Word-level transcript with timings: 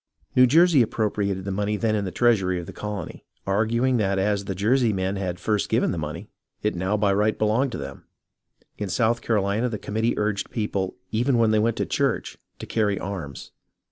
New 0.35 0.47
Jersey 0.47 0.81
appropriated 0.81 1.45
the 1.45 1.51
money 1.51 1.77
then 1.77 1.93
in 1.95 2.05
the 2.05 2.11
treasury 2.11 2.59
of 2.59 2.65
the 2.65 2.73
colony, 2.73 3.23
arguing 3.45 3.97
that 3.97 4.17
as 4.17 4.45
the 4.45 4.55
Jersey 4.55 4.91
men 4.91 5.15
had 5.15 5.39
first 5.39 5.69
given 5.69 5.91
the 5.91 5.97
money 5.99 6.27
it 6.63 6.73
now 6.73 6.97
by 6.97 7.13
right 7.13 7.37
belonged 7.37 7.71
to 7.73 7.77
them. 7.77 8.05
In 8.79 8.89
South 8.89 9.21
CaroHna 9.21 9.69
the 9.69 9.77
committee 9.77 10.17
urged 10.17 10.49
people, 10.49 10.95
even 11.11 11.37
when 11.37 11.51
they 11.51 11.59
went 11.59 11.77
to 11.77 11.85
church, 11.85 12.39
to 12.57 12.65
carry 12.65 12.97
arms. 12.99 13.51